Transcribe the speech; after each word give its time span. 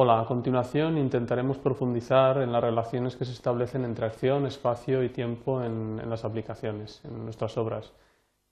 Hola, 0.00 0.20
a 0.20 0.26
continuación 0.26 0.96
intentaremos 0.96 1.58
profundizar 1.58 2.40
en 2.40 2.52
las 2.52 2.62
relaciones 2.62 3.16
que 3.16 3.24
se 3.24 3.32
establecen 3.32 3.84
entre 3.84 4.06
acción, 4.06 4.46
espacio 4.46 5.02
y 5.02 5.08
tiempo 5.08 5.60
en, 5.60 6.08
las 6.08 6.24
aplicaciones, 6.24 7.04
en 7.04 7.24
nuestras 7.24 7.58
obras. 7.58 7.92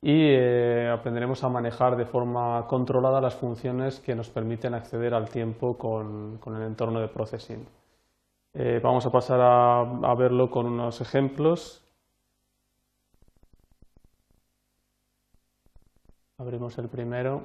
Y 0.03 0.31
eh, 0.35 0.91
aprenderemos 0.93 1.45
a 1.45 1.49
manejar 1.49 1.97
de 1.97 2.05
forma 2.05 2.67
controlada 2.67 3.21
las 3.21 3.37
funciones 3.37 4.01
que 4.01 4.17
nos 4.17 4.29
permiten 4.29 4.75
acceder 4.75 5.15
al 5.15 5.29
tiempo 5.29 5.79
con, 5.79 6.41
el 6.45 6.63
entorno 6.63 6.99
de 6.99 7.07
processing. 7.07 7.65
Eh, 8.53 8.81
vamos 8.83 9.07
a 9.07 9.13
pasar 9.13 9.41
a 9.41 10.15
verlo 10.17 10.51
con 10.51 10.67
unos 10.67 11.01
ejemplos. 11.01 11.81
Abrimos 16.39 16.77
el 16.79 16.89
primero. 16.89 17.45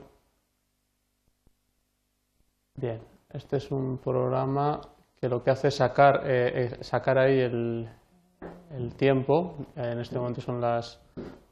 Bien, 2.76 3.00
este 3.34 3.58
es 3.58 3.72
un 3.72 3.98
programa 3.98 4.82
que 5.20 5.30
lo 5.30 5.44
que 5.44 5.52
hace 5.52 5.68
es 5.68 5.76
sacar, 5.76 6.24
eh, 6.26 6.72
eh, 6.80 6.84
sacar 6.84 7.18
ahí 7.20 7.40
el, 7.40 7.88
tiempo. 8.98 9.56
En 9.76 10.00
este 10.00 10.18
momento 10.18 10.42
son 10.42 10.60
las, 10.60 11.00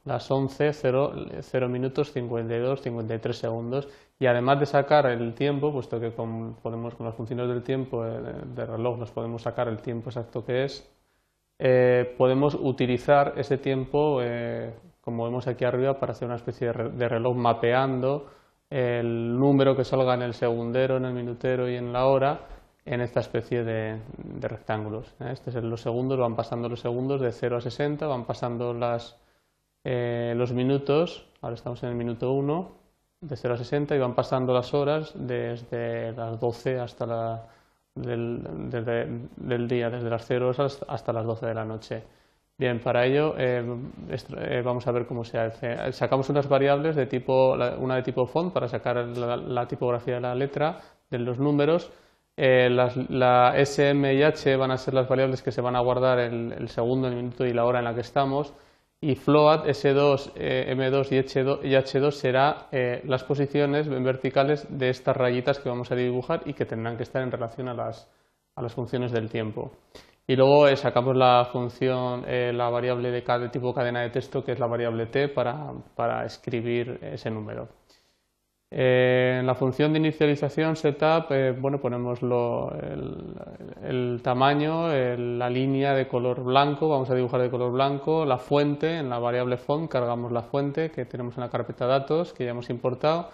las 0.04 0.28
11, 0.30 0.72
0, 0.72 1.12
0 1.40 1.68
minutos 1.68 2.12
52, 2.12 2.80
53 2.80 3.36
segundos. 3.36 3.88
Y 4.18 4.26
además 4.26 4.58
de 4.58 4.66
sacar 4.66 5.06
el 5.06 5.34
tiempo, 5.34 5.72
puesto 5.72 6.00
que 6.00 6.12
con, 6.12 6.56
podemos, 6.56 6.94
con 6.94 7.06
las 7.06 7.14
funciones 7.14 7.48
del 7.48 7.62
tiempo 7.62 8.04
eh, 8.04 8.20
de, 8.44 8.66
reloj 8.66 8.98
nos 8.98 9.10
podemos 9.12 9.42
sacar 9.42 9.68
el 9.68 9.80
tiempo 9.80 10.10
exacto 10.10 10.44
que 10.44 10.64
es, 10.64 10.90
podemos 12.16 12.54
utilizar 12.54 13.34
ese 13.36 13.58
tiempo, 13.58 14.20
como 15.02 15.24
vemos 15.24 15.46
aquí 15.46 15.66
arriba, 15.66 16.00
para 16.00 16.12
hacer 16.12 16.26
una 16.26 16.36
especie 16.36 16.72
de 16.72 17.08
reloj 17.08 17.36
mapeando 17.36 18.26
el 18.70 19.36
número 19.38 19.76
que 19.76 19.84
salga 19.84 20.14
en 20.14 20.22
el 20.22 20.34
segundero, 20.34 20.96
en 20.96 21.04
el 21.04 21.12
minutero 21.12 21.68
y 21.68 21.76
en 21.76 21.92
la 21.92 22.06
hora 22.06 22.40
en 22.84 23.00
esta 23.00 23.20
especie 23.20 23.62
de, 23.64 24.00
rectángulos. 24.40 25.14
¿eh? 25.20 25.30
Este 25.32 25.50
es 25.50 25.56
los 25.56 25.80
segundos, 25.80 26.18
van 26.18 26.36
pasando 26.36 26.68
los 26.68 26.80
segundos 26.80 27.20
de 27.20 27.32
0 27.32 27.58
a 27.58 27.60
60, 27.60 28.06
van 28.06 28.24
pasando 28.24 28.76
eh, 29.84 30.34
los 30.36 30.52
minutos, 30.52 31.26
ahora 31.40 31.54
estamos 31.54 31.82
en 31.82 31.90
el 31.90 31.94
minuto 31.94 32.32
1, 32.32 32.72
de 33.20 33.36
0 33.36 33.54
a 33.54 33.56
60, 33.58 33.96
y 33.96 33.98
van 33.98 34.14
pasando 34.14 34.54
las 34.54 34.72
horas 34.72 35.12
desde 35.14 36.12
las 36.12 36.40
12 36.40 36.80
hasta 36.80 37.06
la, 37.06 37.46
del, 37.94 38.70
del 39.36 39.68
día, 39.68 39.90
desde 39.90 40.08
las 40.08 40.24
0 40.26 40.48
horas 40.48 40.84
hasta 40.88 41.12
las 41.12 41.26
12 41.26 41.46
de 41.46 41.54
la 41.54 41.64
noche. 41.64 42.02
Bien, 42.60 42.78
para 42.78 43.06
ello 43.06 43.36
eh, 43.38 43.64
eh, 44.10 44.62
vamos 44.62 44.86
a 44.86 44.92
ver 44.92 45.06
cómo 45.06 45.24
se 45.24 45.38
hace. 45.38 45.92
Sacamos 45.94 46.28
unas 46.28 46.46
variables 46.46 46.94
de 46.94 47.06
tipo, 47.06 47.54
una 47.54 47.96
de 47.96 48.02
tipo 48.02 48.26
font 48.26 48.52
para 48.52 48.68
sacar 48.68 48.96
la, 48.98 49.66
tipografía 49.66 50.16
de 50.16 50.20
la 50.20 50.34
letra, 50.34 50.78
de 51.08 51.20
los 51.20 51.38
números. 51.38 51.90
Eh, 52.36 52.68
la 52.68 53.54
SM 53.56 54.12
y 54.12 54.22
H 54.22 54.56
van 54.56 54.72
a 54.72 54.76
ser 54.76 54.92
las 54.92 55.08
variables 55.08 55.40
que 55.40 55.52
se 55.52 55.62
van 55.62 55.74
a 55.74 55.80
guardar 55.80 56.18
el, 56.18 56.68
segundo, 56.68 57.08
el 57.08 57.14
minuto 57.14 57.46
y 57.46 57.54
la 57.54 57.64
hora 57.64 57.78
en 57.78 57.86
la 57.86 57.94
que 57.94 58.02
estamos. 58.02 58.52
Y 59.00 59.14
float, 59.14 59.64
S2, 59.64 60.34
M2 60.34 61.12
y 61.12 61.18
H2, 61.18 61.60
y 61.64 61.70
H2 61.70 62.10
será 62.10 62.66
las 63.04 63.24
posiciones 63.24 63.88
verticales 63.88 64.66
de 64.68 64.90
estas 64.90 65.16
rayitas 65.16 65.60
que 65.60 65.70
vamos 65.70 65.90
a 65.92 65.94
dibujar 65.94 66.42
y 66.44 66.52
que 66.52 66.66
tendrán 66.66 66.98
que 66.98 67.04
estar 67.04 67.22
en 67.22 67.30
relación 67.30 67.68
a 67.68 67.74
las, 67.74 68.06
a 68.54 68.60
las 68.60 68.74
funciones 68.74 69.12
del 69.12 69.30
tiempo. 69.30 69.72
Y 70.30 70.36
luego 70.36 70.68
eh, 70.68 70.76
sacamos 70.76 71.16
la 71.16 71.48
función, 71.50 72.22
eh, 72.24 72.52
la 72.54 72.70
variable 72.70 73.10
de, 73.10 73.48
tipo 73.50 73.74
cadena 73.74 74.02
de 74.02 74.10
texto, 74.10 74.44
que 74.44 74.52
es 74.52 74.60
la 74.60 74.68
variable 74.68 75.06
t, 75.06 75.26
para, 75.26 76.24
escribir 76.24 77.00
ese 77.02 77.32
número. 77.32 77.66
Eh, 78.70 79.38
en 79.40 79.46
la 79.46 79.56
función 79.56 79.92
de 79.92 79.98
inicialización 79.98 80.76
setup, 80.76 81.34
bueno, 81.58 81.80
ponemos 81.80 82.20
el, 83.82 84.20
tamaño, 84.22 84.86
la 84.86 85.50
línea 85.50 85.94
de 85.94 86.06
color 86.06 86.44
blanco, 86.44 86.88
vamos 86.88 87.10
a 87.10 87.16
dibujar 87.16 87.40
de 87.42 87.50
color 87.50 87.72
blanco, 87.72 88.24
la 88.24 88.38
fuente, 88.38 88.98
en 88.98 89.10
la 89.10 89.18
variable 89.18 89.56
font 89.56 89.90
cargamos 89.90 90.30
la 90.30 90.42
fuente 90.42 90.92
que 90.92 91.06
tenemos 91.06 91.36
en 91.38 91.40
la 91.40 91.50
carpeta 91.50 91.88
datos, 91.88 92.32
que 92.32 92.44
ya 92.44 92.52
hemos 92.52 92.70
importado, 92.70 93.30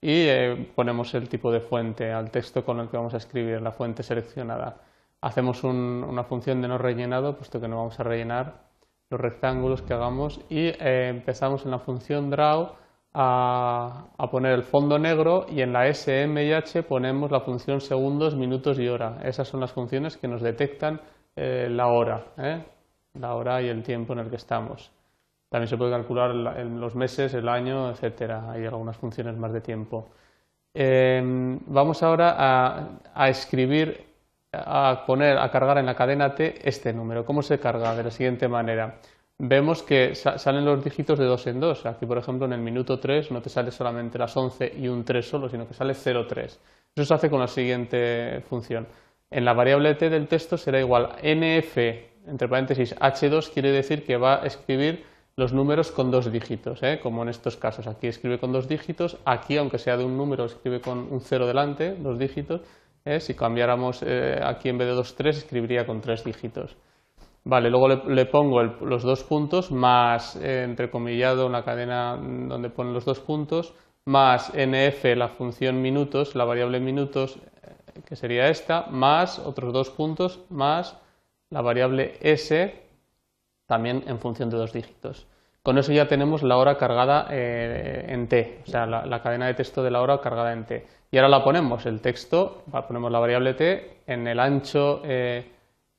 y 0.00 0.26
ponemos 0.74 1.14
el 1.14 1.28
tipo 1.28 1.52
de 1.52 1.60
fuente 1.60 2.10
al 2.10 2.32
texto 2.32 2.64
con 2.64 2.80
el 2.80 2.88
que 2.88 2.96
vamos 2.96 3.14
a 3.14 3.18
escribir, 3.18 3.62
la 3.62 3.70
fuente 3.70 4.02
seleccionada 4.02 4.90
hacemos 5.22 5.62
una 5.64 6.24
función 6.24 6.60
de 6.60 6.68
no 6.68 6.78
rellenado, 6.78 7.36
puesto 7.36 7.60
que 7.60 7.68
no 7.68 7.76
vamos 7.76 7.98
a 7.98 8.02
rellenar 8.02 8.72
los 9.08 9.20
rectángulos 9.20 9.80
que 9.80 9.94
hagamos 9.94 10.40
y 10.50 10.66
eh, 10.66 11.08
empezamos 11.08 11.64
en 11.64 11.70
la 11.70 11.78
función 11.78 12.28
draw 12.28 12.72
a, 13.14 14.08
poner 14.30 14.52
el 14.52 14.62
fondo 14.62 14.98
negro 14.98 15.46
y 15.48 15.60
en 15.60 15.72
la 15.72 15.92
SMH 15.92 16.82
ponemos 16.88 17.30
la 17.30 17.40
función 17.40 17.80
segundos, 17.80 18.34
minutos 18.34 18.78
y 18.78 18.88
hora. 18.88 19.18
Esas 19.22 19.46
son 19.46 19.60
las 19.60 19.72
funciones 19.72 20.16
que 20.16 20.26
nos 20.26 20.42
detectan 20.42 21.00
eh, 21.36 21.68
la 21.70 21.86
hora, 21.88 22.24
¿eh? 22.38 22.64
la 23.14 23.34
hora 23.34 23.62
y 23.62 23.68
el 23.68 23.82
tiempo 23.82 24.14
en 24.14 24.20
el 24.20 24.30
que 24.30 24.36
estamos. 24.36 24.90
También 25.50 25.68
se 25.68 25.76
puede 25.76 25.90
calcular 25.92 26.34
los 26.34 26.96
meses, 26.96 27.34
el 27.34 27.46
año, 27.46 27.90
etcétera. 27.90 28.50
Hay 28.50 28.64
algunas 28.64 28.96
funciones 28.96 29.36
más 29.36 29.52
de 29.52 29.60
tiempo. 29.60 30.08
vamos 30.74 32.02
ahora 32.02 32.98
a 33.14 33.28
escribir 33.28 34.11
a 34.52 35.04
poner 35.06 35.38
a 35.38 35.50
cargar 35.50 35.78
en 35.78 35.86
la 35.86 35.94
cadena 35.94 36.34
T 36.34 36.68
este 36.68 36.92
número. 36.92 37.24
¿Cómo 37.24 37.42
se 37.42 37.58
carga? 37.58 37.94
De 37.94 38.02
la 38.04 38.10
siguiente 38.10 38.48
manera. 38.48 38.98
Vemos 39.38 39.82
que 39.82 40.14
salen 40.14 40.64
los 40.64 40.84
dígitos 40.84 41.18
de 41.18 41.24
dos 41.24 41.46
en 41.46 41.58
dos. 41.58 41.86
Aquí, 41.86 42.06
por 42.06 42.18
ejemplo, 42.18 42.46
en 42.46 42.52
el 42.52 42.60
minuto 42.60 43.00
3 43.00 43.30
no 43.32 43.40
te 43.40 43.48
sale 43.48 43.70
solamente 43.70 44.18
las 44.18 44.36
11 44.36 44.74
y 44.78 44.88
un 44.88 45.04
3 45.04 45.26
solo, 45.26 45.48
sino 45.48 45.66
que 45.66 45.74
sale 45.74 45.94
0,3. 45.94 46.58
Eso 46.94 47.04
se 47.04 47.14
hace 47.14 47.30
con 47.30 47.40
la 47.40 47.48
siguiente 47.48 48.44
función. 48.48 48.86
En 49.30 49.46
la 49.46 49.54
variable 49.54 49.94
t 49.94 50.10
del 50.10 50.28
texto 50.28 50.58
será 50.58 50.78
igual 50.78 51.16
nf, 51.22 51.78
entre 52.26 52.48
paréntesis, 52.48 52.94
h2 52.96 53.50
quiere 53.50 53.72
decir 53.72 54.04
que 54.04 54.18
va 54.18 54.42
a 54.42 54.46
escribir 54.46 55.04
los 55.36 55.54
números 55.54 55.90
con 55.90 56.10
dos 56.10 56.30
dígitos, 56.30 56.82
¿eh? 56.82 57.00
como 57.02 57.22
en 57.22 57.30
estos 57.30 57.56
casos. 57.56 57.86
Aquí 57.86 58.06
escribe 58.06 58.38
con 58.38 58.52
dos 58.52 58.68
dígitos, 58.68 59.16
aquí, 59.24 59.56
aunque 59.56 59.78
sea 59.78 59.96
de 59.96 60.04
un 60.04 60.18
número, 60.18 60.44
escribe 60.44 60.82
con 60.82 61.10
un 61.10 61.22
0 61.22 61.46
delante, 61.46 61.94
dos 61.94 62.18
dígitos, 62.18 62.60
¿eh? 63.04 63.20
Si 63.20 63.34
cambiáramos 63.34 64.02
eh, 64.02 64.40
aquí 64.42 64.68
en 64.68 64.78
vez 64.78 64.88
de 64.88 64.94
2, 64.94 65.14
3, 65.14 65.38
escribiría 65.38 65.86
con 65.86 66.00
tres 66.00 66.24
dígitos. 66.24 66.76
Vale, 67.44 67.70
luego 67.70 67.88
le, 67.88 68.26
pongo 68.26 68.62
los 68.62 69.02
dos 69.02 69.24
puntos 69.24 69.72
más, 69.72 70.36
eh, 70.36 70.62
entrecomillado, 70.62 71.46
una 71.46 71.64
cadena 71.64 72.16
donde 72.16 72.70
ponen 72.70 72.94
los 72.94 73.04
dos 73.04 73.18
puntos, 73.18 73.74
más 74.04 74.52
nf, 74.54 75.04
la 75.16 75.28
función 75.28 75.82
minutos, 75.82 76.36
la 76.36 76.44
variable 76.44 76.78
minutos, 76.78 77.38
que 78.06 78.14
sería 78.14 78.48
esta, 78.48 78.86
más 78.90 79.40
otros 79.40 79.72
dos 79.72 79.90
puntos, 79.90 80.40
más 80.50 80.96
la 81.50 81.62
variable 81.62 82.16
s, 82.20 82.80
también 83.66 84.04
en 84.06 84.18
función 84.20 84.48
de 84.48 84.56
dos 84.56 84.72
dígitos. 84.72 85.26
Con 85.62 85.78
eso 85.78 85.92
ya 85.92 86.08
tenemos 86.08 86.42
la 86.42 86.56
hora 86.56 86.76
cargada 86.76 87.28
en 87.30 88.26
t, 88.26 88.62
o 88.66 88.66
sea, 88.66 88.84
la, 88.84 89.22
cadena 89.22 89.46
de 89.46 89.54
texto 89.54 89.84
de 89.84 89.92
la 89.92 90.02
hora 90.02 90.20
cargada 90.20 90.52
en 90.52 90.64
t. 90.64 90.84
Y 91.12 91.18
ahora 91.18 91.28
la 91.28 91.44
ponemos, 91.44 91.86
el 91.86 92.00
texto, 92.00 92.64
ponemos 92.88 93.12
la 93.12 93.20
variable 93.20 93.54
t 93.54 93.98
en 94.08 94.26
el 94.26 94.40
ancho 94.40 95.02
eh, 95.04 95.52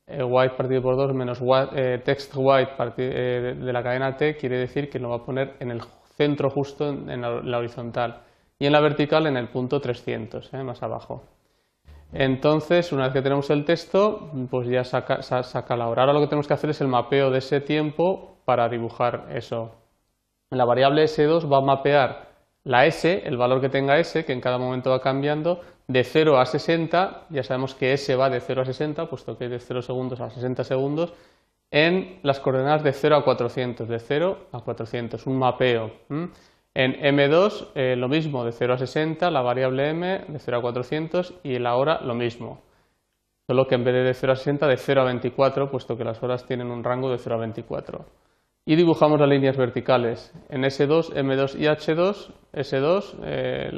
eh, 0.05 0.21
white 0.21 0.55
partido 0.55 0.81
por 0.81 0.97
2 0.97 1.13
menos 1.13 1.39
eh, 1.75 2.01
text 2.03 2.33
white 2.35 2.73
de 2.93 3.71
la 3.73 3.81
cadena 3.81 4.17
t 4.17 4.35
quiere 4.35 4.57
decir 4.57 4.89
que 4.89 4.99
lo 4.99 5.09
va 5.09 5.15
a 5.17 5.25
poner 5.25 5.55
en 5.61 5.71
el 5.71 5.81
centro 6.17 6.49
justo 6.49 6.89
en, 6.89 7.21
la, 7.21 7.57
horizontal 7.57 8.21
y 8.59 8.65
en 8.65 8.73
la 8.73 8.81
vertical 8.81 9.27
en 9.27 9.37
el 9.37 9.47
punto 9.47 9.79
300, 9.79 10.51
más 10.65 10.83
abajo. 10.83 11.23
Entonces, 12.11 12.91
una 12.91 13.05
vez 13.05 13.13
que 13.13 13.21
tenemos 13.21 13.49
el 13.49 13.63
texto, 13.63 14.29
pues 14.51 14.67
ya 14.67 14.83
saca 14.83 15.77
la 15.77 15.87
hora. 15.87 16.03
Ahora 16.03 16.13
lo 16.13 16.19
que 16.19 16.27
tenemos 16.27 16.47
que 16.47 16.53
hacer 16.53 16.69
es 16.69 16.81
el 16.81 16.87
mapeo 16.89 17.31
de 17.31 17.39
ese 17.39 17.61
tiempo 17.61 18.32
para 18.45 18.69
dibujar 18.69 19.27
eso. 19.31 19.71
La 20.49 20.65
variable 20.65 21.03
S2 21.05 21.51
va 21.51 21.57
a 21.57 21.61
mapear 21.61 22.33
la 22.63 22.85
S, 22.85 23.23
el 23.25 23.37
valor 23.37 23.59
que 23.59 23.69
tenga 23.69 23.99
S, 23.99 24.23
que 24.23 24.33
en 24.33 24.41
cada 24.41 24.57
momento 24.57 24.91
va 24.91 25.01
cambiando, 25.01 25.61
de 25.87 26.03
0 26.03 26.39
a 26.39 26.45
60, 26.45 27.25
ya 27.29 27.43
sabemos 27.43 27.75
que 27.75 27.93
S 27.93 28.15
va 28.15 28.29
de 28.29 28.39
0 28.39 28.61
a 28.61 28.65
60, 28.65 29.09
puesto 29.09 29.37
que 29.37 29.45
es 29.45 29.51
de 29.51 29.59
0 29.59 29.81
segundos 29.81 30.21
a 30.21 30.29
60 30.29 30.63
segundos, 30.63 31.13
en 31.71 32.19
las 32.23 32.39
coordenadas 32.39 32.83
de 32.83 32.93
0 32.93 33.17
a 33.17 33.23
400, 33.23 33.87
de 33.89 33.99
0 33.99 34.37
a 34.51 34.59
400, 34.61 35.25
un 35.27 35.39
mapeo. 35.39 35.91
En 36.75 36.93
M2 36.93 37.67
eh, 37.75 37.95
lo 37.97 38.07
mismo, 38.07 38.45
de 38.45 38.51
0 38.51 38.75
a 38.75 38.77
60, 38.77 39.29
la 39.29 39.41
variable 39.41 39.89
M 39.89 40.25
de 40.27 40.39
0 40.39 40.57
a 40.57 40.61
400 40.61 41.33
y 41.43 41.59
la 41.59 41.75
hora 41.75 41.99
lo 42.01 42.13
mismo. 42.13 42.61
Solo 43.47 43.67
que 43.67 43.75
en 43.75 43.83
vez 43.83 43.93
de 43.93 44.03
de 44.03 44.13
0 44.13 44.33
a 44.33 44.35
60, 44.35 44.67
de 44.67 44.77
0 44.77 45.01
a 45.01 45.05
24, 45.05 45.69
puesto 45.69 45.97
que 45.97 46.03
las 46.03 46.21
horas 46.23 46.45
tienen 46.45 46.71
un 46.71 46.83
rango 46.83 47.09
de 47.11 47.17
0 47.17 47.35
a 47.35 47.39
24 47.39 48.05
y 48.65 48.75
dibujamos 48.75 49.19
las 49.19 49.29
líneas 49.29 49.57
verticales. 49.57 50.33
En 50.49 50.63
S2, 50.63 51.13
M2 51.13 51.59
y 51.59 51.65
H2, 51.65 52.33
S2, 52.53 53.15
eh, 53.23 53.69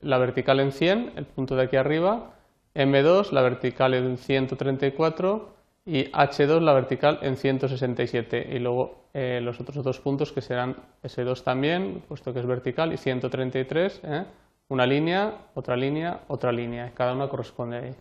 la, 0.00 0.18
vertical 0.18 0.60
en 0.60 0.72
100, 0.72 1.12
el 1.16 1.26
punto 1.26 1.56
de 1.56 1.64
aquí 1.64 1.76
arriba, 1.76 2.34
M2, 2.74 3.32
la 3.32 3.42
vertical 3.42 3.94
en 3.94 4.16
134 4.16 5.54
y 5.86 6.04
H2, 6.04 6.60
la 6.60 6.72
vertical 6.72 7.18
en 7.22 7.36
167. 7.36 8.48
Y 8.54 8.58
luego 8.60 9.08
eh, 9.12 9.40
los 9.42 9.60
otros 9.60 9.82
dos 9.82 9.98
puntos 9.98 10.32
que 10.32 10.40
serán 10.40 10.76
S2 11.02 11.42
también, 11.42 12.04
puesto 12.06 12.32
que 12.32 12.38
es 12.38 12.46
vertical, 12.46 12.92
y 12.92 12.96
133, 12.96 14.02
¿eh? 14.04 14.24
una 14.68 14.86
línea, 14.86 15.48
otra 15.54 15.74
línea, 15.74 16.20
otra 16.28 16.52
línea, 16.52 16.92
cada 16.94 17.12
una 17.12 17.28
corresponde 17.28 17.76
ahí. 17.76 17.94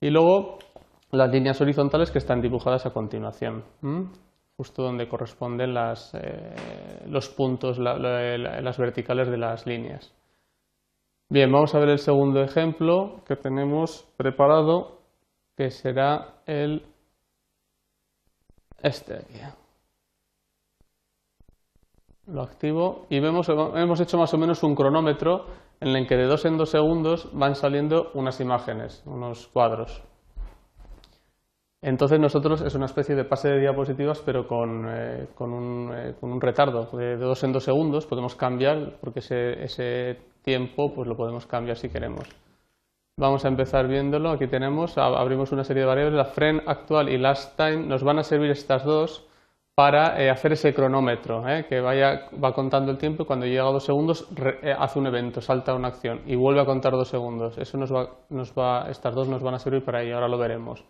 Y 0.00 0.08
luego 0.08 0.58
las 1.10 1.30
líneas 1.30 1.60
horizontales 1.60 2.10
que 2.10 2.18
están 2.18 2.40
dibujadas 2.40 2.86
a 2.86 2.90
continuación, 2.90 3.64
justo 4.58 4.82
donde 4.82 5.08
corresponden 5.08 5.72
las, 5.72 6.12
eh, 6.14 7.06
los 7.06 7.28
puntos, 7.28 7.78
las 7.78 8.76
verticales 8.76 9.28
de 9.28 9.38
las 9.38 9.64
líneas. 9.66 10.12
Bien, 11.30 11.50
vamos 11.52 11.74
a 11.76 11.78
ver 11.78 11.90
el 11.90 12.00
segundo 12.00 12.42
ejemplo 12.42 13.20
que 13.24 13.36
tenemos 13.36 14.08
preparado, 14.16 14.98
que 15.56 15.70
será 15.70 16.40
el 16.44 16.84
este 18.82 19.14
aquí. 19.14 19.38
Lo 22.26 22.42
activo 22.42 23.06
y 23.10 23.20
vemos, 23.20 23.48
hemos 23.48 24.00
hecho 24.00 24.18
más 24.18 24.34
o 24.34 24.38
menos 24.38 24.64
un 24.64 24.74
cronómetro 24.74 25.46
en 25.80 25.94
el 25.94 26.08
que 26.08 26.16
de 26.16 26.26
dos 26.26 26.44
en 26.44 26.58
dos 26.58 26.70
segundos 26.70 27.30
van 27.32 27.54
saliendo 27.54 28.10
unas 28.14 28.40
imágenes, 28.40 29.04
unos 29.06 29.46
cuadros. 29.46 30.02
Entonces 31.80 32.18
nosotros 32.18 32.60
es 32.62 32.74
una 32.74 32.86
especie 32.86 33.14
de 33.14 33.24
pase 33.24 33.48
de 33.50 33.60
diapositivas 33.60 34.20
pero 34.24 34.48
con, 34.48 34.86
eh, 34.88 35.28
con, 35.36 35.52
un, 35.52 35.92
eh, 35.94 36.14
con 36.20 36.32
un, 36.32 36.40
retardo 36.40 36.88
de, 36.96 37.16
dos 37.16 37.44
en 37.44 37.52
dos 37.52 37.64
segundos. 37.64 38.06
Podemos 38.06 38.34
cambiar 38.34 38.96
porque 39.00 39.20
ese, 39.20 39.62
ese, 39.62 40.18
tiempo 40.42 40.92
pues 40.94 41.06
lo 41.06 41.16
podemos 41.16 41.46
cambiar 41.46 41.76
si 41.76 41.88
queremos. 41.88 42.28
Vamos 43.16 43.44
a 43.44 43.48
empezar 43.48 43.86
viéndolo. 43.86 44.30
Aquí 44.30 44.46
tenemos, 44.48 44.96
abrimos 44.98 45.52
una 45.52 45.62
serie 45.62 45.82
de 45.82 45.88
variables. 45.88 46.14
La 46.14 46.24
frame 46.24 46.62
actual 46.66 47.08
y 47.10 47.18
last 47.18 47.56
time 47.56 47.86
nos 47.86 48.02
van 48.02 48.18
a 48.18 48.22
servir 48.24 48.50
estas 48.50 48.84
dos 48.84 49.26
para 49.74 50.20
eh, 50.20 50.30
hacer 50.30 50.52
ese 50.52 50.74
cronómetro, 50.74 51.44
que 51.68 51.80
vaya, 51.80 52.28
va 52.42 52.52
contando 52.52 52.90
el 52.90 52.98
tiempo 52.98 53.22
y 53.22 53.26
cuando 53.26 53.46
llega 53.46 53.62
a 53.62 53.70
dos 53.70 53.84
segundos 53.84 54.28
hace 54.76 54.98
un 54.98 55.06
evento, 55.06 55.40
salta 55.40 55.74
una 55.74 55.88
acción 55.88 56.22
y 56.26 56.34
vuelve 56.34 56.60
a 56.60 56.64
contar 56.64 56.92
dos 56.92 57.08
segundos. 57.08 57.58
Eso 57.58 57.78
nos 57.78 57.94
va, 57.94 58.08
nos 58.30 58.52
va, 58.52 58.90
estas 58.90 59.14
dos 59.14 59.28
nos 59.28 59.40
van 59.40 59.54
a 59.54 59.58
servir 59.60 59.84
para 59.84 60.02
ello, 60.02 60.14
ahora 60.14 60.26
lo 60.26 60.38
veremos. 60.38 60.84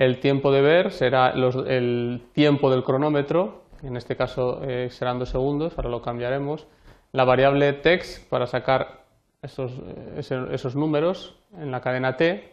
El 0.00 0.18
tiempo 0.18 0.50
de 0.50 0.62
ver 0.62 0.92
será 0.92 1.28
el 1.28 2.22
tiempo 2.32 2.70
del 2.70 2.82
cronómetro, 2.82 3.64
en 3.82 3.98
este 3.98 4.16
caso 4.16 4.62
eh, 4.62 4.88
serán 4.88 5.18
dos 5.18 5.28
segundos, 5.28 5.74
ahora 5.76 5.90
lo 5.90 6.00
cambiaremos. 6.00 6.66
La 7.12 7.24
variable 7.24 7.70
text 7.74 8.26
para 8.30 8.46
sacar 8.46 9.04
esos, 9.42 9.72
eh, 9.72 10.48
esos, 10.52 10.74
números 10.74 11.36
en 11.54 11.70
la 11.70 11.82
cadena 11.82 12.16
T. 12.16 12.50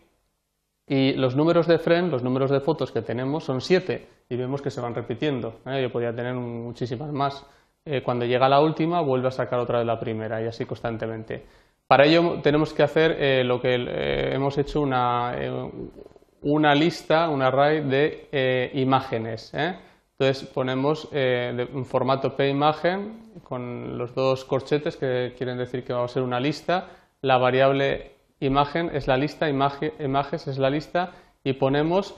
Y 0.88 1.14
los 1.14 1.38
números 1.38 1.68
de 1.68 1.80
frame, 1.80 2.10
los 2.10 2.22
números 2.22 2.52
de 2.52 2.60
fotos 2.60 2.92
que 2.92 3.02
tenemos 3.02 3.46
son 3.46 3.62
siete 3.62 4.10
y 4.28 4.36
vemos 4.36 4.62
que 4.62 4.70
se 4.70 4.82
van 4.82 4.94
repitiendo. 4.94 5.62
¿eh? 5.68 5.82
Yo 5.82 5.90
podría 5.90 6.14
tener 6.14 6.34
muchísimas 6.34 7.14
más. 7.14 7.46
cuando 8.04 8.26
llega 8.26 8.50
la 8.50 8.60
última 8.60 9.00
vuelve 9.00 9.30
a 9.30 9.32
sacar 9.32 9.60
otra 9.60 9.80
de 9.80 9.86
la 9.86 9.98
primera 9.98 10.42
y 10.42 10.48
así 10.48 10.66
constantemente. 10.66 11.46
Para 11.88 12.06
ello 12.06 12.42
tenemos 12.44 12.74
que 12.74 12.84
hacer 12.84 13.46
lo 13.46 13.62
que 13.62 14.34
hemos 14.34 14.58
hecho 14.58 14.82
una, 14.82 15.34
una 16.48 16.74
lista, 16.74 17.30
un 17.30 17.42
array 17.42 17.82
de 17.82 18.30
eh, 18.32 18.72
imágenes. 18.74 19.54
¿eh? 19.54 19.76
Entonces 20.18 20.48
ponemos 20.48 21.10
eh, 21.12 21.68
un 21.74 21.86
formato 21.86 22.34
imagen 22.44 23.32
con 23.44 23.98
los 23.98 24.16
dos 24.16 24.46
corchetes 24.46 24.96
que 24.96 25.34
quieren 25.38 25.58
decir 25.58 25.84
que 25.84 25.94
va 25.94 26.06
a 26.06 26.08
ser 26.08 26.24
una 26.24 26.40
lista. 26.40 26.88
La 27.22 27.38
variable 27.38 28.12
imagen 28.40 28.90
es 28.94 29.08
la 29.08 29.18
lista, 29.18 29.50
images 29.50 30.48
es 30.48 30.58
la 30.58 30.70
lista 30.70 31.12
y 31.44 31.54
ponemos 31.54 32.16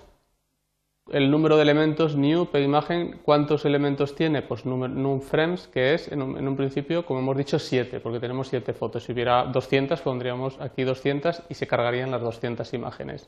el 1.11 1.31
número 1.31 1.55
de 1.55 1.63
elementos 1.63 2.15
new 2.15 2.47
imagen. 2.53 3.19
¿Cuántos 3.23 3.65
elementos 3.65 4.13
tiene? 4.13 4.43
Pues 4.43 4.63
num 4.63 5.21
frames, 5.21 5.67
que 5.67 5.95
es 5.95 6.11
en 6.11 6.21
un, 6.21 6.37
en 6.37 6.47
un, 6.47 6.55
principio, 6.55 7.03
como 7.03 7.19
hemos 7.19 7.35
dicho, 7.35 7.57
7, 7.57 7.99
porque 7.99 8.19
tenemos 8.19 8.47
7 8.47 8.73
fotos. 8.73 9.03
Si 9.05 9.11
hubiera 9.11 9.45
200, 9.45 9.99
pondríamos 10.01 10.61
aquí 10.61 10.83
200 10.83 11.43
y 11.49 11.55
se 11.55 11.65
cargarían 11.65 12.11
las 12.11 12.21
200 12.21 12.71
imágenes. 12.75 13.27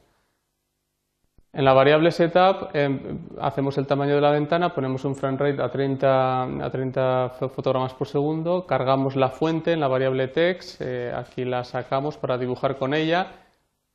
En 1.53 1.65
la 1.65 1.73
variable 1.73 2.11
setup 2.11 2.73
em, 2.73 3.19
hacemos 3.41 3.77
el 3.77 3.85
tamaño 3.85 4.15
de 4.15 4.21
la 4.21 4.31
ventana, 4.31 4.73
ponemos 4.73 5.03
un 5.03 5.15
frame 5.15 5.37
rate 5.37 5.61
a 5.61 5.69
30, 5.69 6.43
a 6.63 6.71
30 6.71 7.29
fotogramas 7.53 7.93
por 7.93 8.07
segundo, 8.07 8.65
cargamos 8.65 9.17
la 9.17 9.27
fuente 9.29 9.73
en 9.73 9.81
la 9.81 9.89
variable 9.89 10.29
text, 10.29 10.79
eh, 10.79 11.13
aquí 11.13 11.43
la 11.43 11.65
sacamos 11.65 12.15
para 12.15 12.37
dibujar 12.37 12.77
con 12.77 12.93
ella. 12.93 13.27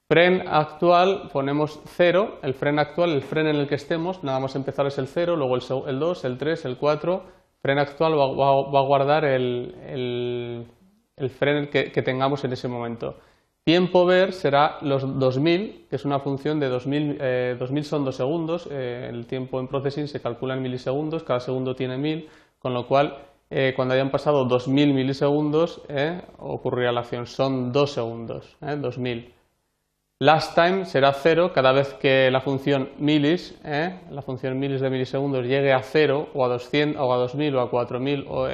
Frame 0.07 0.45
actual 0.47 1.31
ponemos 1.33 1.81
0, 1.97 2.41
el 2.43 2.53
frame 2.53 2.83
actual, 2.83 3.13
el 3.13 3.23
frame 3.23 3.51
en 3.51 3.57
el 3.57 3.69
que 3.69 3.77
estemos, 3.77 4.23
nada 4.23 4.39
más 4.39 4.55
empezar 4.55 4.87
es 4.87 4.99
el 4.99 5.09
0, 5.09 5.35
luego 5.37 5.57
el, 5.57 5.99
2, 5.99 6.25
el 6.27 6.37
3, 6.37 6.65
el 6.67 6.77
4. 6.77 7.23
Frame 7.63 7.81
actual 7.81 8.19
va, 8.19 8.81
a 8.81 8.83
guardar 8.83 9.25
el, 9.25 9.75
el, 11.17 11.69
que, 11.71 11.91
que 11.91 12.03
tengamos 12.03 12.45
en 12.45 12.53
ese 12.53 12.69
momento. 12.69 13.17
Tiempo 13.67 14.07
ver 14.07 14.33
será 14.33 14.79
los 14.81 15.19
2000, 15.19 15.87
que 15.91 15.97
es 15.97 16.05
una 16.05 16.21
función 16.21 16.61
de 16.61 16.69
2000, 16.69 17.19
eh, 17.21 17.57
2000 17.59 17.85
son 17.85 18.05
2 18.05 18.15
segundos, 18.15 18.69
eh, 18.71 19.09
el 19.11 19.27
tiempo 19.27 19.59
en 19.59 19.67
processing 19.67 20.07
se 20.07 20.23
calcula 20.23 20.55
en 20.55 20.63
milisegundos, 20.63 21.25
cada 21.25 21.41
segundo 21.41 21.75
tiene 21.75 21.99
1000, 21.99 22.29
con 22.61 22.75
lo 22.75 22.87
cual 22.87 23.19
eh, 23.51 23.73
cuando 23.75 23.95
hayan 23.95 24.13
pasado 24.13 24.45
2000 24.45 24.95
milisegundos 24.95 25.83
eh, 25.89 26.23
ocurrirá 26.39 26.93
la 26.93 27.01
acción, 27.01 27.27
son 27.27 27.73
2 27.73 27.91
segundos, 27.91 28.57
2000. 28.61 29.35
Last 30.21 30.55
time 30.55 30.85
será 30.85 31.13
0 31.13 31.51
cada 31.53 31.73
vez 31.73 31.93
que 31.95 32.31
la 32.31 32.41
función 32.41 32.91
milis, 32.99 33.59
la 33.65 34.23
función 34.23 34.61
milis 34.61 34.81
de 34.81 34.91
milisegundos 34.91 35.45
llegue 35.45 35.73
a 35.73 35.83
0 35.83 36.29
o 36.35 36.45
a 36.45 36.49
200 36.49 37.03
o 37.03 37.13
a 37.13 37.17
2000 37.17 37.57
o 37.57 37.61
a 37.61 37.69
4000 37.69 38.27
o, 38.29 38.47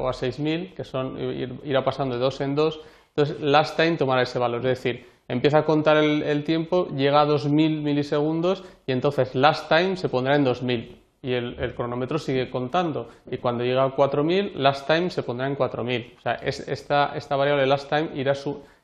o 0.00 0.08
a 0.08 0.12
6000, 0.14 0.72
que 0.74 0.84
son 0.84 1.18
irá 1.64 1.84
pasando 1.84 2.14
de 2.14 2.20
2 2.22 2.40
en 2.40 2.54
2 2.54 2.80
entonces, 3.16 3.40
last 3.40 3.76
time 3.76 3.96
tomará 3.96 4.22
ese 4.22 4.40
valor, 4.40 4.58
es 4.66 4.82
decir, 4.82 5.06
empieza 5.28 5.58
a 5.58 5.64
contar 5.64 5.98
el, 5.98 6.42
tiempo, 6.42 6.88
llega 6.88 7.20
a 7.20 7.24
2000 7.24 7.80
milisegundos 7.80 8.64
y 8.86 8.92
entonces 8.92 9.36
last 9.36 9.68
time 9.68 9.96
se 9.96 10.08
pondrá 10.08 10.34
en 10.34 10.42
2000 10.42 11.00
y 11.22 11.32
el, 11.32 11.74
cronómetro 11.76 12.18
sigue 12.18 12.50
contando. 12.50 13.08
Y 13.30 13.38
cuando 13.38 13.62
llega 13.62 13.84
a 13.84 13.90
4000, 13.90 14.60
last 14.60 14.88
time 14.88 15.10
se 15.10 15.22
pondrá 15.22 15.46
en 15.46 15.54
4000. 15.54 16.14
O 16.18 16.20
sea, 16.20 16.34
esta, 16.34 17.36
variable 17.36 17.66
last 17.66 17.88
time 17.88 18.10
irá, 18.14 18.34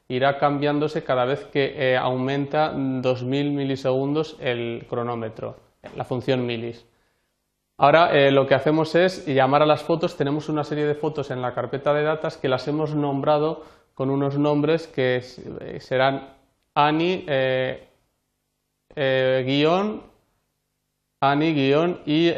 irá 0.08 0.38
cambiándose 0.38 1.02
cada 1.02 1.24
vez 1.24 1.44
que 1.46 1.74
eh, 1.76 1.96
aumenta 1.96 2.72
2000 2.72 3.50
milisegundos 3.50 4.36
el 4.40 4.86
cronómetro, 4.88 5.56
la 5.96 6.04
función 6.04 6.46
milis. 6.46 6.86
Ahora 7.76 8.12
eh, 8.12 8.30
lo 8.30 8.46
que 8.46 8.54
hacemos 8.54 8.94
es 8.94 9.26
llamar 9.26 9.62
a 9.62 9.66
las 9.66 9.82
fotos, 9.82 10.16
tenemos 10.16 10.48
una 10.48 10.64
serie 10.64 10.84
de 10.84 10.94
fotos 10.94 11.30
en 11.30 11.42
la 11.42 11.54
carpeta 11.54 11.94
de 11.94 12.02
datas 12.02 12.36
que 12.36 12.48
las 12.48 12.68
hemos 12.68 12.94
nombrado 12.94 13.64
con 14.00 14.08
unos 14.08 14.38
nombres 14.38 14.86
que 14.86 15.16
eh, 15.16 15.78
serán 15.78 16.32
Ani 16.74 17.22
eh, 17.28 17.86
eh, 18.96 19.44
guion 19.46 20.02
Ani 21.20 21.52
guion 21.52 22.00
y 22.06 22.30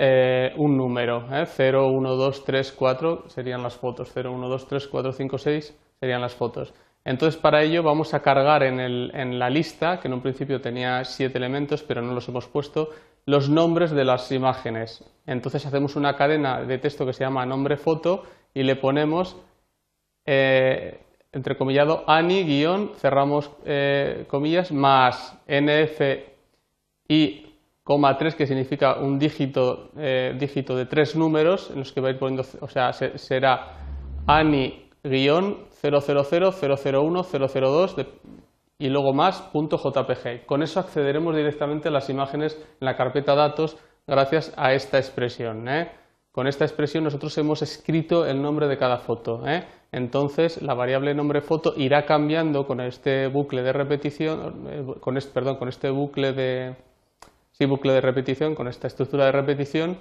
un 0.56 0.76
número, 0.76 1.24
0, 1.30 1.86
1, 1.86 2.16
2, 2.16 2.44
3, 2.44 2.72
4 2.72 3.24
serían 3.28 3.62
las 3.62 3.76
fotos, 3.76 4.10
0, 4.12 4.32
1, 4.32 4.48
2, 4.48 4.66
3, 4.66 4.88
4, 4.88 5.12
5, 5.12 5.38
6 5.38 5.78
serían 6.00 6.20
las 6.20 6.34
fotos. 6.34 6.74
Entonces 7.04 7.40
para 7.40 7.62
ello 7.62 7.84
vamos 7.84 8.12
a 8.12 8.22
cargar 8.22 8.64
en, 8.64 8.80
el, 8.80 9.12
en 9.14 9.38
la 9.38 9.48
lista, 9.48 10.00
que 10.00 10.08
en 10.08 10.14
un 10.14 10.20
principio 10.20 10.60
tenía 10.60 11.04
7 11.04 11.38
elementos 11.38 11.84
pero 11.84 12.02
no 12.02 12.12
los 12.12 12.28
hemos 12.28 12.48
puesto, 12.48 12.90
los 13.24 13.48
nombres 13.48 13.92
de 13.92 14.04
las 14.04 14.32
imágenes. 14.32 15.04
Entonces 15.26 15.64
hacemos 15.64 15.94
una 15.94 16.16
cadena 16.16 16.64
de 16.64 16.78
texto 16.78 17.06
que 17.06 17.12
se 17.12 17.22
llama 17.22 17.46
nombre 17.46 17.76
foto 17.76 18.24
y 18.52 18.64
le 18.64 18.74
ponemos 18.74 19.36
entrecomillado 21.32 22.04
ani 22.06 22.44
guion, 22.44 22.92
cerramos 22.96 23.50
eh, 23.64 24.26
comillas, 24.28 24.70
más 24.70 25.38
nf 25.46 26.00
y 27.08 27.46
coma 27.82 28.16
3, 28.16 28.34
que 28.34 28.46
significa 28.46 28.98
un 29.00 29.18
dígito, 29.18 29.90
eh, 29.96 30.36
dígito 30.38 30.76
de 30.76 30.86
tres 30.86 31.16
números, 31.16 31.70
en 31.70 31.80
los 31.80 31.92
que 31.92 32.00
vais 32.00 32.16
poniendo, 32.16 32.44
o 32.60 32.68
sea, 32.68 32.92
será 32.92 33.78
ani 34.26 34.90
guion 35.02 35.72
000, 35.82 36.00
001, 36.00 37.22
002 37.24 37.96
y 38.78 38.88
luego 38.88 39.12
más 39.12 39.42
punto 39.42 39.78
.jpg. 39.78 40.46
Con 40.46 40.62
eso 40.62 40.80
accederemos 40.80 41.34
directamente 41.34 41.88
a 41.88 41.90
las 41.90 42.08
imágenes 42.08 42.56
en 42.80 42.84
la 42.84 42.96
carpeta 42.96 43.34
datos 43.34 43.76
gracias 44.06 44.52
a 44.56 44.72
esta 44.72 44.98
expresión. 44.98 45.68
¿eh? 45.68 45.90
Con 46.32 46.46
esta 46.46 46.64
expresión 46.64 47.04
nosotros 47.04 47.36
hemos 47.36 47.60
escrito 47.60 48.24
el 48.26 48.40
nombre 48.40 48.66
de 48.66 48.78
cada 48.78 48.98
foto. 48.98 49.46
¿eh? 49.46 49.64
entonces 49.92 50.62
la 50.62 50.72
variable 50.72 51.14
nombre 51.14 51.42
foto 51.42 51.74
irá 51.76 52.06
cambiando 52.06 52.66
con 52.66 52.80
este 52.80 53.26
bucle 53.28 53.62
de 53.62 53.72
repetición, 53.72 54.66
eh, 54.66 54.94
con 55.00 55.18
este, 55.18 55.32
perdón, 55.32 55.56
con 55.56 55.68
este 55.68 55.90
bucle 55.90 56.32
de, 56.32 56.74
sí, 57.52 57.66
bucle 57.66 57.92
de 57.92 58.00
repetición, 58.00 58.54
con 58.54 58.66
esta 58.66 58.86
estructura 58.86 59.26
de 59.26 59.32
repetición, 59.32 59.98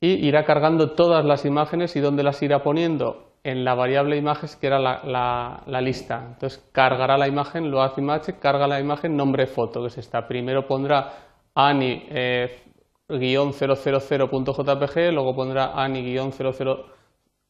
y 0.00 0.26
irá 0.26 0.44
cargando 0.44 0.92
todas 0.92 1.24
las 1.24 1.46
imágenes 1.46 1.96
y 1.96 2.00
dónde 2.00 2.22
las 2.22 2.42
irá 2.42 2.62
poniendo 2.62 3.32
en 3.42 3.64
la 3.64 3.74
variable 3.74 4.18
imágenes 4.18 4.56
que 4.56 4.66
era 4.66 4.78
la, 4.78 5.80
lista. 5.80 6.26
Entonces 6.32 6.62
cargará 6.72 7.16
la 7.16 7.26
imagen, 7.26 7.70
lo 7.70 7.82
hace 7.82 8.02
image, 8.02 8.38
carga 8.38 8.66
la 8.66 8.80
imagen 8.80 9.16
nombre 9.16 9.46
foto, 9.46 9.80
que 9.80 9.86
es 9.86 9.98
esta. 9.98 10.26
Primero 10.28 10.66
pondrá 10.66 11.12
ani 11.54 12.06
eh, 12.10 12.64
000.jpg, 13.08 15.12
luego 15.12 15.34
pondrá 15.34 15.72
ani 15.74 16.16
00 16.16 16.94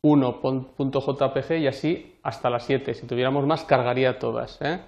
1.jpg 0.04 1.58
y 1.58 1.66
así 1.66 2.16
hasta 2.22 2.50
las 2.50 2.64
7. 2.64 2.94
Si 2.94 3.06
tuviéramos 3.06 3.46
más, 3.46 3.64
cargaría 3.64 4.18
todas. 4.18 4.60
¿eh? 4.60 4.80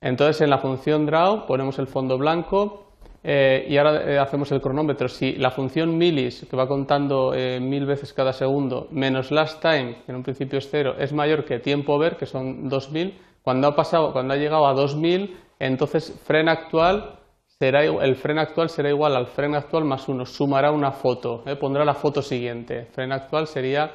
Entonces 0.00 0.42
en 0.42 0.50
la 0.50 0.58
función 0.58 1.06
draw 1.06 1.46
ponemos 1.46 1.78
el 1.78 1.86
fondo 1.86 2.18
blanco 2.18 2.92
eh, 3.24 3.66
y 3.66 3.78
ahora 3.78 4.04
eh, 4.04 4.18
hacemos 4.18 4.52
el 4.52 4.60
cronómetro. 4.60 5.08
Si 5.08 5.32
la 5.36 5.50
función 5.50 5.96
milis, 5.96 6.46
que 6.48 6.56
va 6.56 6.68
contando 6.68 7.32
mil 7.60 7.86
veces 7.86 8.12
cada 8.12 8.34
segundo, 8.34 8.88
menos 8.90 9.30
last 9.30 9.62
time, 9.62 9.96
que 10.04 10.12
en 10.12 10.16
un 10.16 10.22
principio 10.22 10.58
es 10.58 10.68
cero, 10.70 10.94
es 10.98 11.14
mayor 11.14 11.46
que 11.46 11.58
tiempo 11.58 11.98
ver, 11.98 12.16
que 12.16 12.26
son 12.26 12.68
2000, 12.68 13.18
cuando 13.42 13.68
ha, 13.68 13.74
pasado, 13.74 14.12
cuando 14.12 14.34
ha 14.34 14.36
llegado 14.36 14.66
a 14.66 14.74
2000, 14.74 15.34
entonces 15.58 16.20
freno 16.24 16.50
actual 16.50 17.20
será, 17.58 17.84
el 17.84 18.16
freno 18.16 18.40
actual 18.40 18.68
será 18.68 18.90
igual 18.90 19.16
al 19.16 19.26
freno 19.26 19.56
actual 19.56 19.84
más 19.84 20.08
uno, 20.08 20.26
sumará 20.26 20.70
una 20.70 20.92
foto, 20.92 21.42
pondrá 21.60 21.84
la 21.84 21.94
foto 21.94 22.22
siguiente. 22.22 22.86
Freno 22.92 23.14
actual 23.14 23.46
sería 23.46 23.92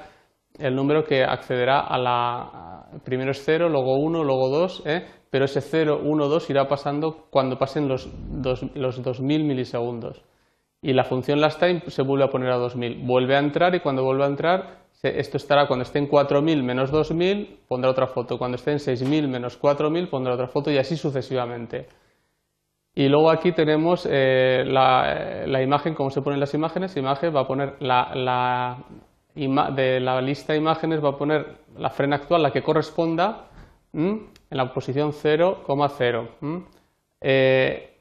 el 0.59 0.75
número 0.75 1.03
que 1.03 1.23
accederá 1.23 1.81
a 1.81 1.97
la... 1.97 2.85
Primero 3.03 3.31
es 3.31 3.41
0, 3.45 3.69
luego 3.69 3.95
1, 3.95 4.23
luego 4.23 4.49
2, 4.49 4.83
¿eh? 4.85 5.05
pero 5.29 5.45
ese 5.45 5.61
0, 5.61 6.01
1, 6.03 6.27
2 6.27 6.49
irá 6.49 6.67
pasando 6.67 7.27
cuando 7.29 7.57
pasen 7.57 7.87
los, 7.87 8.09
dos, 8.13 8.65
los 8.75 9.01
2000 9.01 9.43
milisegundos. 9.43 10.21
Y 10.81 10.93
la 10.93 11.03
función 11.03 11.39
last 11.39 11.59
time 11.59 11.83
se 11.87 12.01
vuelve 12.01 12.25
a 12.25 12.29
poner 12.29 12.51
a 12.51 12.57
2000. 12.57 13.05
Vuelve 13.05 13.35
a 13.35 13.39
entrar 13.39 13.75
y 13.75 13.79
cuando 13.79 14.03
vuelve 14.03 14.23
a 14.23 14.27
entrar, 14.27 14.81
esto 15.03 15.37
estará 15.37 15.67
cuando 15.67 15.83
esté 15.83 15.99
en 15.99 16.07
4000 16.07 16.63
menos 16.63 16.91
2000, 16.91 17.59
pondrá 17.67 17.91
otra 17.91 18.07
foto. 18.07 18.37
Cuando 18.37 18.55
esté 18.55 18.71
en 18.71 18.79
6000 18.79 19.27
menos 19.27 19.57
4000, 19.57 20.09
pondrá 20.09 20.33
otra 20.33 20.47
foto 20.47 20.71
y 20.71 20.77
así 20.77 20.97
sucesivamente. 20.97 21.87
Y 22.93 23.07
luego 23.07 23.29
aquí 23.29 23.53
tenemos 23.53 24.07
eh, 24.09 24.63
la, 24.67 25.61
imagen, 25.61 25.93
como 25.93 26.09
se 26.09 26.21
ponen 26.21 26.39
las 26.39 26.53
imágenes. 26.53 26.97
Imagen 26.97 27.33
va 27.33 27.41
a 27.41 27.47
poner 27.47 27.75
la, 27.79 28.11
la 28.15 28.77
de 29.33 29.99
la 30.01 30.21
lista 30.21 30.53
de 30.53 30.59
imágenes 30.59 31.03
va 31.03 31.09
a 31.09 31.17
poner 31.17 31.57
la 31.77 31.89
frena 31.89 32.17
actual, 32.17 32.43
la 32.43 32.51
que 32.51 32.61
corresponda, 32.61 33.47
en 33.93 34.29
la 34.49 34.73
posición 34.73 35.11
0,0. 35.13 36.65
Eh, 37.21 37.97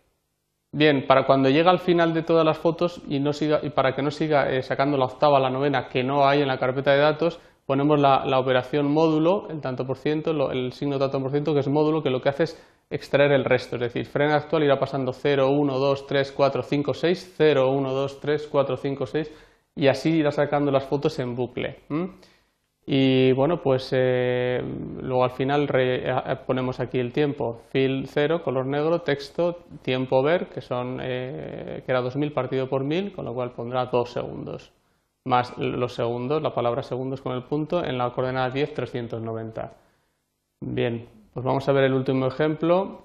bien, 0.73 1.07
para 1.07 1.27
cuando 1.27 1.49
llega 1.49 1.71
al 1.71 1.79
final 1.79 2.15
de 2.15 2.23
todas 2.23 2.45
las 2.45 2.59
fotos 2.59 3.01
y, 3.09 3.21
no 3.21 3.33
siga, 3.33 3.61
y 3.63 3.71
para 3.71 3.95
que 3.95 4.03
no 4.03 4.11
siga 4.11 4.51
eh, 4.51 4.63
sacando 4.63 4.97
la 4.97 5.05
octava, 5.05 5.39
la 5.39 5.51
novena, 5.51 5.89
que 5.89 6.03
no 6.03 6.27
hay 6.27 6.43
en 6.43 6.49
la 6.49 6.59
carpeta 6.59 6.93
de 6.93 6.99
datos, 6.99 7.41
ponemos 7.67 8.01
la, 8.01 8.39
operación 8.39 8.91
módulo, 8.91 9.47
el 9.51 9.61
tanto 9.61 9.87
por 9.87 9.99
ciento, 9.99 10.51
el 10.51 10.73
signo 10.73 10.99
tanto 10.99 11.21
por 11.21 11.31
ciento, 11.31 11.55
que 11.55 11.61
es 11.61 11.69
módulo, 11.69 12.03
que 12.03 12.11
lo 12.11 12.21
que 12.21 12.31
hace 12.31 12.45
es 12.45 12.67
extraer 12.91 13.33
el 13.33 13.45
resto, 13.45 13.77
es 13.77 13.83
decir, 13.83 14.07
frena 14.07 14.37
actual 14.37 14.65
irá 14.65 14.79
pasando 14.79 15.13
0, 15.13 15.49
1, 15.51 15.79
2, 15.79 16.07
3, 16.07 16.33
4, 16.33 16.63
5, 16.63 16.95
6, 16.95 17.35
0, 17.37 17.71
1, 17.71 17.93
2, 17.93 18.21
3, 18.21 18.49
4, 18.49 18.77
5, 18.77 19.07
6, 19.07 19.33
y 19.77 19.87
así 19.87 20.11
irá 20.11 20.33
sacando 20.33 20.71
las 20.73 20.85
fotos 20.85 21.19
en 21.21 21.37
bucle. 21.37 21.79
Y 22.87 23.33
bueno, 23.33 23.63
pues 23.63 23.91
eh, 23.93 24.61
luego 25.01 25.23
al 25.23 25.31
final 25.31 25.69
eh, 25.73 26.37
ponemos 26.47 26.81
aquí 26.81 26.99
el 26.99 27.13
tiempo, 27.13 27.63
fill 27.71 28.09
0, 28.09 28.43
color 28.43 28.67
negro, 28.67 29.03
texto, 29.03 29.65
tiempo 29.83 30.23
ver, 30.23 30.49
que, 30.49 30.61
son, 30.61 30.99
eh, 31.01 31.83
que 31.87 31.93
era 31.93 32.01
2000 32.01 32.33
partido 32.33 32.69
por 32.69 32.83
1000, 32.83 33.13
con 33.13 33.27
lo 33.27 33.35
cual 33.35 33.53
pondrá 33.53 33.87
2 33.87 34.11
segundos, 34.11 34.73
más 35.25 35.57
los 35.59 35.95
segundos, 35.95 36.43
la 36.43 36.53
palabra 36.53 36.83
segundos 36.83 37.21
con 37.21 37.33
el 37.35 37.45
punto, 37.45 37.85
en 37.85 37.97
la 37.97 38.11
coordenada 38.13 38.51
10, 38.51 38.75
390. 38.75 39.73
Bien, 40.63 41.07
pues 41.33 41.45
vamos 41.45 41.69
a 41.69 41.73
ver 41.73 41.85
el 41.85 41.95
último 41.95 42.27
ejemplo. 42.27 43.05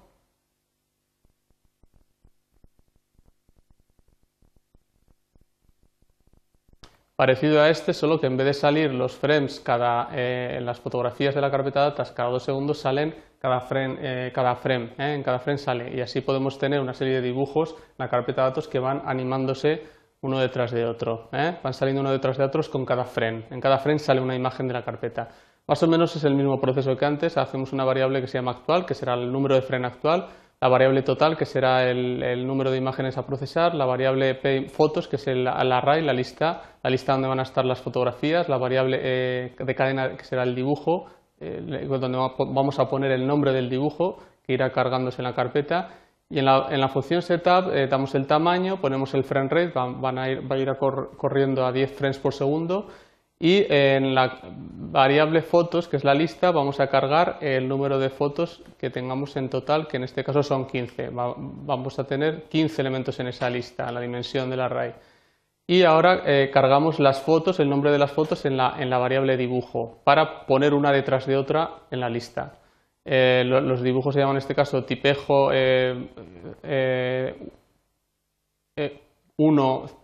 Parecido 7.16 7.62
a 7.62 7.70
este, 7.70 7.94
solo 7.94 8.20
que 8.20 8.26
en 8.26 8.36
vez 8.36 8.46
de 8.46 8.52
salir 8.52 8.92
los 8.92 9.14
frames 9.16 9.58
cada, 9.58 10.10
eh, 10.12 10.56
en 10.58 10.66
las 10.66 10.80
fotografías 10.80 11.34
de 11.34 11.40
la 11.40 11.50
carpeta 11.50 11.80
datas 11.80 12.12
cada 12.12 12.28
dos 12.28 12.42
segundos 12.42 12.78
salen 12.78 13.14
cada 13.38 13.60
frame, 13.62 13.96
eh, 14.00 14.32
cada 14.34 14.54
frame 14.54 14.90
eh, 14.98 15.14
en 15.14 15.22
cada 15.22 15.38
frame 15.38 15.56
sale 15.56 15.96
y 15.96 16.02
así 16.02 16.20
podemos 16.20 16.58
tener 16.58 16.78
una 16.78 16.92
serie 16.92 17.14
de 17.14 17.22
dibujos 17.22 17.70
en 17.70 17.94
la 17.96 18.10
carpeta 18.10 18.42
datos 18.42 18.68
que 18.68 18.80
van 18.80 19.02
animándose 19.06 19.84
uno 20.20 20.38
detrás 20.38 20.72
de 20.72 20.84
otro, 20.84 21.30
van 21.32 21.72
saliendo 21.72 22.02
uno 22.02 22.12
detrás 22.12 22.36
de 22.36 22.44
otros 22.44 22.68
con 22.68 22.84
cada 22.84 23.04
frame, 23.04 23.44
en 23.50 23.60
cada 23.62 23.78
frame 23.78 23.98
sale 23.98 24.20
una 24.20 24.34
imagen 24.34 24.68
de 24.68 24.74
la 24.74 24.84
carpeta. 24.84 25.28
Más 25.68 25.82
o 25.82 25.88
menos 25.88 26.14
es 26.14 26.22
el 26.22 26.36
mismo 26.36 26.60
proceso 26.60 26.96
que 26.96 27.04
antes, 27.04 27.36
hacemos 27.36 27.72
una 27.72 27.84
variable 27.84 28.20
que 28.20 28.28
se 28.28 28.38
llama 28.38 28.52
actual, 28.52 28.86
que 28.86 28.94
será 28.94 29.14
el 29.14 29.32
número 29.32 29.56
de 29.56 29.62
frame 29.62 29.88
actual, 29.88 30.28
la 30.60 30.68
variable 30.68 31.02
total, 31.02 31.36
que 31.36 31.44
será 31.44 31.90
el, 31.90 32.46
número 32.46 32.70
de 32.70 32.78
imágenes 32.78 33.18
a 33.18 33.26
procesar, 33.26 33.74
la 33.74 33.84
variable 33.84 34.36
fotos, 34.68 35.08
que 35.08 35.16
es 35.16 35.26
el, 35.26 35.46
array, 35.48 36.02
la 36.02 36.12
lista, 36.12 36.62
la 36.84 36.88
lista 36.88 37.12
donde 37.12 37.26
van 37.28 37.40
a 37.40 37.42
estar 37.42 37.64
las 37.64 37.80
fotografías, 37.80 38.48
la 38.48 38.58
variable 38.58 39.00
eh, 39.02 39.56
de 39.58 39.74
cadena, 39.74 40.16
que 40.16 40.24
será 40.24 40.44
el 40.44 40.54
dibujo, 40.54 41.06
eh, 41.40 41.86
donde 41.88 42.16
vamos 42.16 42.78
a 42.78 42.88
poner 42.88 43.10
el 43.10 43.26
nombre 43.26 43.52
del 43.52 43.68
dibujo, 43.68 44.18
que 44.46 44.52
irá 44.52 44.70
cargándose 44.70 45.20
en 45.20 45.24
la 45.24 45.34
carpeta, 45.34 45.90
y 46.30 46.38
en 46.38 46.44
la, 46.44 46.88
función 46.88 47.22
setup 47.22 47.70
eh, 47.72 47.86
damos 47.88 48.14
el 48.14 48.26
tamaño, 48.26 48.80
ponemos 48.80 49.14
el 49.14 49.24
frame 49.24 49.48
rate, 49.48 49.72
van, 49.74 50.18
a 50.18 50.28
ir, 50.28 50.50
va 50.50 50.56
a 50.56 50.58
ir 50.58 50.76
corriendo 50.76 51.64
a 51.64 51.72
10 51.72 51.92
frames 51.92 52.18
por 52.18 52.34
segundo, 52.34 52.88
y 53.38 53.66
en 53.68 54.14
la 54.14 54.40
variable 54.42 55.42
fotos, 55.42 55.88
que 55.88 55.98
es 55.98 56.04
la 56.04 56.14
lista, 56.14 56.52
vamos 56.52 56.80
a 56.80 56.88
cargar 56.88 57.36
el 57.42 57.68
número 57.68 57.98
de 57.98 58.08
fotos 58.08 58.62
que 58.78 58.88
tengamos 58.88 59.36
en 59.36 59.50
total, 59.50 59.88
que 59.88 59.98
en 59.98 60.04
este 60.04 60.24
caso 60.24 60.42
son 60.42 60.66
15. 60.66 61.10
Vamos 61.10 61.98
a 61.98 62.04
tener 62.04 62.44
15 62.44 62.80
elementos 62.80 63.20
en 63.20 63.26
esa 63.26 63.50
lista, 63.50 63.88
en 63.88 63.94
la 63.94 64.00
dimensión 64.00 64.48
del 64.48 64.60
array. 64.60 64.94
Y 65.66 65.82
ahora 65.82 66.22
eh, 66.24 66.50
cargamos 66.52 66.98
las 66.98 67.20
fotos, 67.20 67.60
el 67.60 67.68
nombre 67.68 67.90
de 67.90 67.98
las 67.98 68.12
fotos 68.12 68.46
en 68.46 68.56
la, 68.56 68.76
en 68.78 68.88
la, 68.88 68.96
variable 68.98 69.36
dibujo, 69.36 70.00
para 70.04 70.46
poner 70.46 70.72
una 70.72 70.92
detrás 70.92 71.26
de 71.26 71.36
otra 71.36 71.80
en 71.90 72.00
la 72.00 72.08
lista. 72.08 72.54
Eh, 73.04 73.42
los 73.44 73.82
dibujos 73.82 74.14
se 74.14 74.20
llaman 74.20 74.36
en 74.36 74.38
este 74.38 74.54
caso 74.54 74.84
tipejo 74.84 75.48
1, 75.48 75.54
eh, 76.62 77.34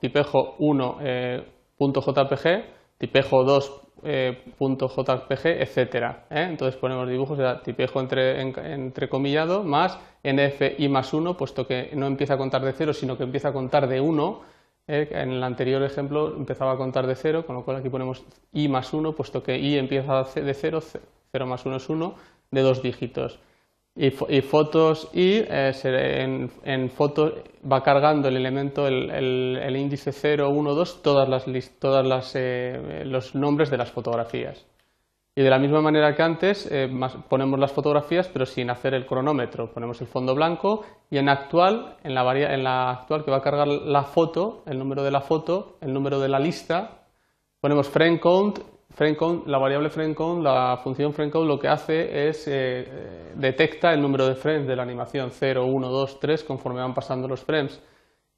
tipejo 0.00 0.56
1.jpg 0.58 2.81
tipejo 3.02 3.44
2.jpg, 3.44 5.46
eh, 5.46 5.56
etcétera. 5.60 6.26
¿eh? 6.30 6.46
Entonces 6.48 6.80
ponemos 6.80 7.08
dibujos 7.08 7.36
de 7.36 7.56
tipejo 7.64 7.98
entre, 7.98 8.40
entrecomillado 8.40 9.64
más 9.64 9.98
nf 10.22 10.78
i 10.78 10.88
más 10.88 11.12
1, 11.12 11.36
puesto 11.36 11.66
que 11.66 11.90
no 11.94 12.06
empieza 12.06 12.34
a 12.34 12.38
contar 12.38 12.62
de 12.62 12.72
0, 12.72 12.92
sino 12.92 13.18
que 13.18 13.24
empieza 13.24 13.48
a 13.48 13.52
contar 13.52 13.88
de 13.88 14.00
1. 14.00 14.42
¿eh? 14.86 15.08
En 15.10 15.32
el 15.32 15.42
anterior 15.42 15.82
ejemplo 15.82 16.32
empezaba 16.36 16.74
a 16.74 16.76
contar 16.76 17.08
de 17.08 17.16
0, 17.16 17.44
con 17.44 17.56
lo 17.56 17.64
cual 17.64 17.78
aquí 17.78 17.88
ponemos 17.88 18.22
i 18.52 18.68
más 18.68 18.94
1, 18.94 19.16
puesto 19.16 19.42
que 19.42 19.58
i 19.58 19.78
empieza 19.78 20.22
de 20.22 20.54
0, 20.54 20.80
0 21.32 21.46
más 21.46 21.66
1 21.66 21.76
es 21.76 21.88
1, 21.88 22.14
de 22.52 22.60
dos 22.60 22.82
dígitos 22.82 23.40
y, 23.94 24.10
fotos 24.40 25.10
y 25.12 25.44
eh, 25.46 25.72
en, 25.84 26.50
en 26.64 26.90
fotos 26.90 27.34
va 27.70 27.82
cargando 27.82 28.28
el 28.28 28.36
elemento, 28.36 28.86
el, 28.86 29.10
el, 29.10 29.76
índice 29.76 30.12
0, 30.12 30.48
1, 30.48 30.74
2, 30.74 31.02
todas 31.02 31.28
las, 31.28 31.44
todas 31.78 32.06
las 32.06 32.32
eh, 32.34 33.02
los 33.04 33.34
nombres 33.34 33.70
de 33.70 33.76
las 33.76 33.90
fotografías. 33.90 34.66
Y 35.34 35.42
de 35.42 35.48
la 35.48 35.58
misma 35.58 35.80
manera 35.80 36.14
que 36.14 36.22
antes, 36.22 36.68
eh, 36.70 36.90
ponemos 37.28 37.58
las 37.58 37.72
fotografías 37.72 38.28
pero 38.28 38.44
sin 38.46 38.70
hacer 38.70 38.94
el 38.94 39.06
cronómetro. 39.06 39.72
Ponemos 39.72 40.00
el 40.00 40.06
fondo 40.06 40.34
blanco 40.34 40.84
y 41.10 41.18
en 41.18 41.28
actual, 41.28 41.96
en 42.02 42.14
la, 42.14 42.54
en 42.54 42.64
la 42.64 42.90
actual 42.90 43.24
que 43.24 43.30
va 43.30 43.38
a 43.38 43.42
cargar 43.42 43.68
la 43.68 44.04
foto, 44.04 44.62
el 44.66 44.78
número 44.78 45.02
de 45.02 45.10
la 45.10 45.20
foto, 45.20 45.76
el 45.80 45.92
número 45.92 46.18
de 46.18 46.28
la 46.28 46.38
lista, 46.38 47.04
ponemos 47.60 47.88
frame 47.88 48.20
count 48.20 48.58
la 49.46 49.58
variable 49.58 49.90
FrameCount, 49.90 50.42
la 50.42 50.78
función 50.82 51.12
FrameCount 51.12 51.46
lo 51.46 51.58
que 51.58 51.68
hace 51.68 52.28
es 52.28 52.46
eh, 52.46 53.32
detecta 53.34 53.92
el 53.92 54.02
número 54.02 54.26
de 54.26 54.34
frames 54.34 54.66
de 54.66 54.76
la 54.76 54.82
animación 54.82 55.30
0, 55.30 55.66
1, 55.66 55.88
2, 55.88 56.20
3 56.20 56.44
conforme 56.44 56.80
van 56.80 56.94
pasando 56.94 57.26
los 57.26 57.42
frames 57.42 57.82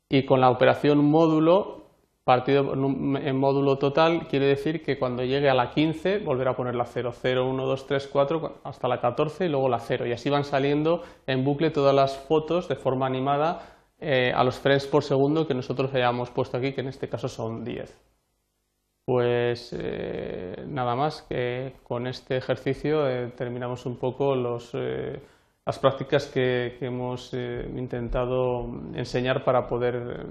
y 0.08 0.25
con 0.25 0.40
la 0.40 0.50
operación 0.50 1.04
módulo 1.04 1.84
partido 2.25 2.73
en 2.73 3.37
módulo 3.37 3.76
total 3.76 4.26
quiere 4.28 4.46
decir 4.46 4.82
que 4.82 4.99
cuando 4.99 5.25
llegue 5.25 5.50
a 5.50 5.54
la 5.54 5.70
15 5.70 6.20
volverá 6.20 6.52
a 6.52 6.56
poner 6.56 6.75
la 6.75 6.87
0, 6.87 7.12
0, 7.12 7.50
1, 7.50 7.66
2, 7.66 7.87
3, 7.87 8.08
4 8.11 8.61
hasta 8.64 8.88
la 8.88 9.00
14 9.00 9.44
y 9.44 9.49
luego 9.49 9.68
la 9.68 9.78
0 9.78 10.06
y 10.06 10.12
así 10.12 10.30
van 10.30 10.44
saliendo 10.44 11.02
en 11.26 11.44
bucle 11.44 11.70
todas 11.70 11.94
las 11.94 12.16
fotos 12.16 12.68
de 12.68 12.76
forma 12.76 13.06
animada 13.06 13.76
eh, 13.99 14.32
a 14.34 14.42
los 14.42 14.58
frames 14.58 14.87
por 14.87 15.02
segundo 15.02 15.46
que 15.46 15.54
nosotros 15.54 15.92
hayamos 15.94 16.30
puesto 16.30 16.56
aquí 16.56 16.73
que 16.73 16.80
en 16.80 16.88
este 16.88 17.08
caso 17.08 17.28
son 17.28 17.64
10. 17.64 18.13
Pues 19.04 19.75
eh, 19.78 20.64
nada 20.66 20.96
más 20.96 21.23
que 21.23 21.75
con 21.82 22.06
este 22.06 22.38
ejercicio 22.38 23.06
eh, 23.06 23.32
terminamos 23.37 23.84
un 23.84 23.99
poco 23.99 24.34
eh, 24.73 25.20
las 25.66 25.78
prácticas 25.78 26.26
que, 26.26 26.78
hemos 26.80 27.34
intentado 27.34 28.66
enseñar 28.94 29.44
para 29.44 29.66
poder 29.66 30.26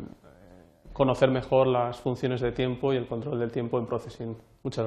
conocer 0.91 1.29
mejor 1.29 1.67
las 1.67 1.99
funciones 1.99 2.41
de 2.41 2.51
tiempo 2.51 2.93
y 2.93 2.97
el 2.97 3.07
control 3.07 3.39
del 3.39 3.51
tiempo 3.51 3.77
en 3.77 3.85
Processing. 3.85 4.35
Muchas 4.63 4.77
gracias. 4.77 4.81